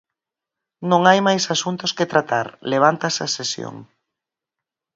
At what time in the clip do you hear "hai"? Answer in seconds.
1.09-1.19